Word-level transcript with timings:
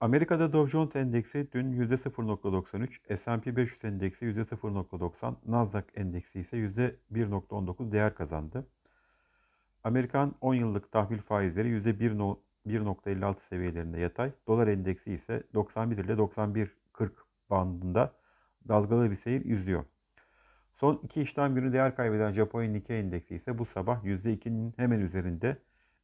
Amerika'da 0.00 0.52
Dow 0.52 0.70
Jones 0.70 0.96
Endeksi 0.96 1.52
dün 1.52 1.72
%0.93, 1.72 3.16
S&P 3.16 3.56
500 3.56 3.84
Endeksi 3.84 4.24
%0.90, 4.24 5.34
Nasdaq 5.46 5.84
Endeksi 5.94 6.40
ise 6.40 6.56
%1.19 6.56 7.92
değer 7.92 8.14
kazandı. 8.14 8.66
Amerikan 9.84 10.34
10 10.40 10.54
yıllık 10.54 10.92
tahvil 10.92 11.18
faizleri 11.18 11.68
%1.56 11.68 13.40
seviyelerinde 13.40 13.98
yatay, 13.98 14.32
dolar 14.46 14.66
endeksi 14.66 15.12
ise 15.12 15.42
91 15.54 16.04
ile 16.04 16.12
91.40 16.12 17.10
bandında 17.50 18.12
dalgalı 18.68 19.10
bir 19.10 19.16
seyir 19.16 19.44
izliyor. 19.44 19.84
Son 20.74 21.00
iki 21.02 21.22
işlem 21.22 21.54
günü 21.54 21.72
değer 21.72 21.96
kaybeden 21.96 22.32
Japonya 22.32 22.70
Nikkei 22.70 22.98
endeksi 22.98 23.34
ise 23.34 23.58
bu 23.58 23.64
sabah 23.64 24.04
%2'nin 24.04 24.74
hemen 24.76 25.00
üzerinde 25.00 25.56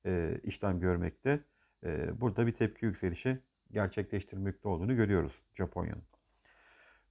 e, 0.07 0.41
işlem 0.45 0.80
görmekte. 0.80 1.41
E, 1.84 2.20
burada 2.20 2.46
bir 2.46 2.52
tepki 2.52 2.84
yükselişi 2.84 3.38
gerçekleştirmekte 3.72 4.68
olduğunu 4.68 4.96
görüyoruz 4.96 5.32
Japonya'nın. 5.54 6.02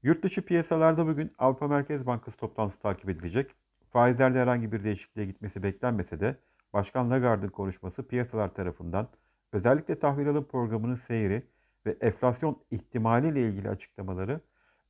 Yurt 0.04 0.24
dışı 0.24 0.46
piyasalarda 0.46 1.08
bugün 1.08 1.32
Avrupa 1.38 1.68
Merkez 1.68 2.06
Bankası 2.06 2.38
toplantısı 2.38 2.82
takip 2.82 3.10
edilecek. 3.10 3.52
Faizlerde 3.90 4.40
herhangi 4.40 4.72
bir 4.72 4.84
değişikliğe 4.84 5.28
gitmesi 5.28 5.64
beklenmese 5.64 6.20
de 6.20 6.36
Başkan 6.74 7.12
Lagarde'ın 7.12 7.50
konuşması 7.50 8.08
piyasalar 8.08 8.54
tarafından 8.54 9.10
özellikle 9.54 10.00
tahvil 10.00 10.30
alım 10.30 10.44
programının 10.46 10.96
seyri 10.96 11.44
ve 11.86 11.98
enflasyon 12.02 12.62
ihtimaliyle 12.72 13.50
ilgili 13.50 13.70
açıklamaları 13.70 14.42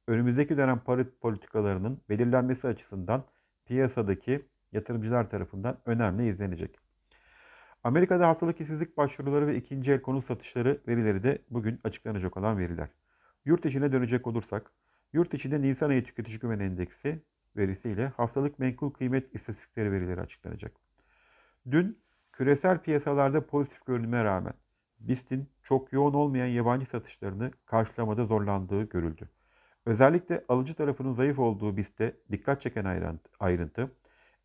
önümüzdeki 0.08 0.58
dönem 0.58 0.80
para 0.80 1.06
politikalarının 1.22 2.02
belirlenmesi 2.10 2.68
açısından 2.68 3.24
piyasadaki 3.66 4.46
yatırımcılar 4.72 5.30
tarafından 5.30 5.78
önemli 5.86 6.30
izlenecek. 6.30 6.91
Amerika'da 7.84 8.28
haftalık 8.28 8.62
işsizlik 8.62 8.98
başvuruları 8.98 9.48
ve 9.48 9.56
ikinci 9.56 9.92
el 9.92 10.02
konut 10.02 10.26
satışları 10.26 10.82
verileri 10.88 11.24
de 11.24 11.42
bugün 11.50 11.80
açıklanacak 11.84 12.38
olan 12.38 12.58
veriler. 12.58 12.90
Yurt 13.46 13.66
içine 13.66 13.92
dönecek 13.92 14.28
olursak, 14.28 14.72
yurt 15.14 15.34
içinde 15.34 15.62
Nisan 15.62 15.90
ayı 15.90 16.04
tüketici 16.04 16.40
güven 16.40 16.60
endeksi 16.60 17.22
verisiyle 17.58 18.08
haftalık 18.08 18.60
menkul 18.60 18.90
kıymet 18.92 19.36
istatistikleri 19.36 19.92
verileri 19.92 20.22
açıklanacak. 20.22 20.72
Dün 21.72 22.00
küresel 22.32 22.78
piyasalarda 22.80 23.46
pozitif 23.46 23.86
görünüme 23.86 24.24
rağmen 24.24 24.54
BIST'in 25.00 25.50
çok 25.64 25.94
yoğun 25.94 26.14
olmayan 26.14 26.48
yabancı 26.48 26.86
satışlarını 26.86 27.52
karşılamada 27.66 28.26
zorlandığı 28.26 28.84
görüldü. 28.84 29.30
Özellikle 29.86 30.44
alıcı 30.50 30.74
tarafının 30.74 31.14
zayıf 31.14 31.40
olduğu 31.40 31.78
BIST'te 31.78 32.18
dikkat 32.32 32.62
çeken 32.62 33.18
ayrıntı, 33.40 33.92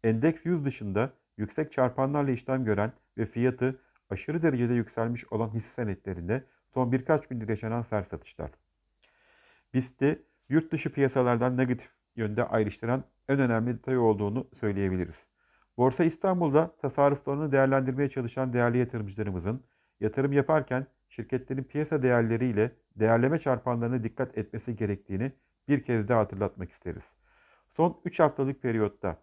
endeks 0.04 0.46
100 0.46 0.64
dışında 0.64 1.12
yüksek 1.36 1.72
çarpanlarla 1.72 2.30
işlem 2.30 2.64
gören 2.64 2.92
ve 3.18 3.26
fiyatı 3.26 3.80
aşırı 4.10 4.42
derecede 4.42 4.74
yükselmiş 4.74 5.32
olan 5.32 5.54
hisse 5.54 5.68
senetlerinde 5.68 6.44
son 6.74 6.92
birkaç 6.92 7.26
gündür 7.26 7.48
yaşanan 7.48 7.82
sert 7.82 8.10
satışlar. 8.10 8.50
BIST'i 9.74 10.22
yurt 10.48 10.72
dışı 10.72 10.92
piyasalardan 10.92 11.56
negatif 11.56 11.90
yönde 12.16 12.44
ayrıştıran 12.44 13.04
en 13.28 13.38
önemli 13.38 13.78
detay 13.78 13.98
olduğunu 13.98 14.46
söyleyebiliriz. 14.60 15.26
Borsa 15.76 16.04
İstanbul'da 16.04 16.76
tasarruflarını 16.76 17.52
değerlendirmeye 17.52 18.08
çalışan 18.08 18.52
değerli 18.52 18.78
yatırımcılarımızın 18.78 19.64
yatırım 20.00 20.32
yaparken 20.32 20.86
şirketlerin 21.08 21.64
piyasa 21.64 22.02
değerleriyle 22.02 22.72
değerleme 22.96 23.38
çarpanlarına 23.38 24.04
dikkat 24.04 24.38
etmesi 24.38 24.76
gerektiğini 24.76 25.32
bir 25.68 25.84
kez 25.84 26.08
daha 26.08 26.20
hatırlatmak 26.20 26.70
isteriz. 26.70 27.04
Son 27.68 28.00
3 28.04 28.20
haftalık 28.20 28.62
periyotta 28.62 29.22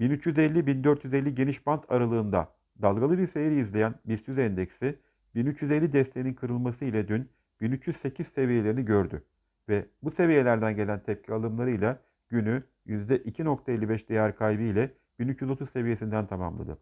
1350-1450 0.00 1.28
geniş 1.28 1.66
bant 1.66 1.90
aralığında 1.92 2.54
dalgalı 2.82 3.18
bir 3.18 3.26
seyir 3.26 3.50
izleyen 3.50 3.94
BIST 4.04 4.28
100 4.28 4.38
endeksi 4.38 4.98
1350 5.34 5.92
desteğinin 5.92 6.34
kırılması 6.34 6.84
ile 6.84 7.08
dün 7.08 7.30
1308 7.60 8.26
seviyelerini 8.26 8.84
gördü 8.84 9.24
ve 9.68 9.86
bu 10.02 10.10
seviyelerden 10.10 10.76
gelen 10.76 11.02
tepki 11.02 11.32
alımlarıyla 11.32 12.00
günü 12.28 12.62
%2.55 12.86 14.08
değer 14.08 14.36
kaybı 14.36 14.62
ile 14.62 14.90
1330 15.18 15.70
seviyesinden 15.70 16.26
tamamladı. 16.26 16.78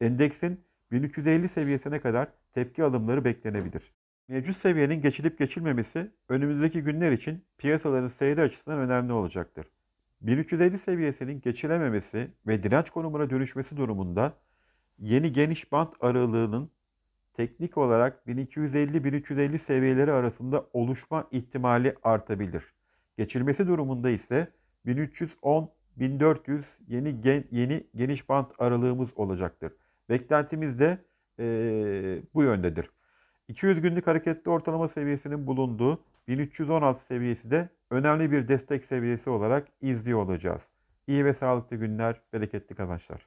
Endeksin 0.00 0.64
1350 0.92 1.48
seviyesine 1.48 2.00
kadar 2.00 2.28
tepki 2.52 2.84
alımları 2.84 3.24
beklenebilir. 3.24 3.92
Mevcut 4.28 4.56
seviyenin 4.56 5.02
geçilip 5.02 5.38
geçilmemesi 5.38 6.10
önümüzdeki 6.28 6.82
günler 6.82 7.12
için 7.12 7.44
piyasaların 7.58 8.08
seyri 8.08 8.40
açısından 8.40 8.78
önemli 8.78 9.12
olacaktır. 9.12 9.66
1350 10.20 10.78
seviyesinin 10.78 11.40
geçilememesi 11.40 12.30
ve 12.46 12.62
direnç 12.62 12.90
konumuna 12.90 13.30
dönüşmesi 13.30 13.76
durumunda 13.76 14.34
yeni 14.98 15.32
geniş 15.32 15.72
band 15.72 15.88
aralığının 16.00 16.70
teknik 17.34 17.78
olarak 17.78 18.22
1250-1350 18.26 19.58
seviyeleri 19.58 20.12
arasında 20.12 20.66
oluşma 20.72 21.28
ihtimali 21.30 21.94
artabilir. 22.02 22.64
Geçilmesi 23.18 23.66
durumunda 23.66 24.10
ise 24.10 24.48
1310-1400 24.86 26.62
yeni 26.88 27.20
gen, 27.20 27.44
yeni 27.50 27.86
geniş 27.96 28.28
band 28.28 28.46
aralığımız 28.58 29.08
olacaktır. 29.16 29.72
Beklentimiz 30.08 30.78
de 30.78 30.98
e, 31.38 31.44
bu 32.34 32.42
yöndedir. 32.42 32.90
200 33.48 33.80
günlük 33.80 34.06
hareketli 34.06 34.50
ortalama 34.50 34.88
seviyesinin 34.88 35.46
bulunduğu 35.46 36.04
1316 36.28 37.04
seviyesi 37.04 37.50
de 37.50 37.68
önemli 37.90 38.32
bir 38.32 38.48
destek 38.48 38.84
seviyesi 38.84 39.30
olarak 39.30 39.68
izliyor 39.82 40.18
olacağız. 40.18 40.68
İyi 41.06 41.24
ve 41.24 41.32
sağlıklı 41.32 41.76
günler, 41.76 42.20
bereketli 42.32 42.74
kazançlar. 42.74 43.20